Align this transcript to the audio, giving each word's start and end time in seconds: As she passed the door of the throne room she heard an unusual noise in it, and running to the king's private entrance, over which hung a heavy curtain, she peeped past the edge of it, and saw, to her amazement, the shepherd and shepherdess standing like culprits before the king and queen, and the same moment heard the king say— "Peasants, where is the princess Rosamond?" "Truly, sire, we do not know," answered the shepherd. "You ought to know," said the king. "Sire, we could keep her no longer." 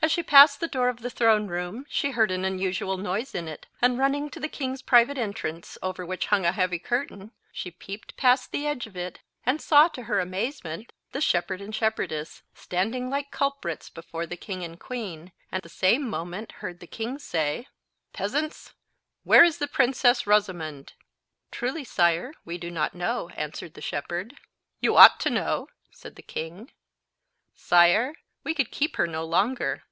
As 0.00 0.12
she 0.12 0.22
passed 0.22 0.60
the 0.60 0.68
door 0.68 0.88
of 0.88 1.00
the 1.00 1.10
throne 1.10 1.48
room 1.48 1.84
she 1.86 2.12
heard 2.12 2.30
an 2.30 2.42
unusual 2.42 2.96
noise 2.96 3.34
in 3.34 3.46
it, 3.46 3.66
and 3.82 3.98
running 3.98 4.30
to 4.30 4.40
the 4.40 4.48
king's 4.48 4.80
private 4.80 5.18
entrance, 5.18 5.76
over 5.82 6.06
which 6.06 6.26
hung 6.28 6.46
a 6.46 6.52
heavy 6.52 6.78
curtain, 6.78 7.30
she 7.52 7.70
peeped 7.70 8.16
past 8.16 8.50
the 8.50 8.66
edge 8.66 8.86
of 8.86 8.96
it, 8.96 9.18
and 9.44 9.60
saw, 9.60 9.86
to 9.88 10.04
her 10.04 10.18
amazement, 10.18 10.94
the 11.12 11.20
shepherd 11.20 11.60
and 11.60 11.74
shepherdess 11.74 12.42
standing 12.54 13.10
like 13.10 13.30
culprits 13.30 13.90
before 13.90 14.24
the 14.24 14.36
king 14.36 14.64
and 14.64 14.80
queen, 14.80 15.30
and 15.52 15.62
the 15.62 15.68
same 15.68 16.08
moment 16.08 16.52
heard 16.62 16.80
the 16.80 16.86
king 16.86 17.18
say— 17.18 17.66
"Peasants, 18.14 18.72
where 19.24 19.44
is 19.44 19.58
the 19.58 19.68
princess 19.68 20.26
Rosamond?" 20.26 20.94
"Truly, 21.50 21.84
sire, 21.84 22.32
we 22.46 22.56
do 22.56 22.70
not 22.70 22.94
know," 22.94 23.28
answered 23.30 23.74
the 23.74 23.82
shepherd. 23.82 24.36
"You 24.80 24.96
ought 24.96 25.20
to 25.20 25.28
know," 25.28 25.68
said 25.90 26.16
the 26.16 26.22
king. 26.22 26.70
"Sire, 27.54 28.14
we 28.42 28.54
could 28.54 28.70
keep 28.70 28.96
her 28.96 29.06
no 29.06 29.24
longer." 29.24 29.82